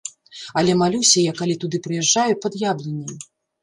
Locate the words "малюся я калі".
0.81-1.59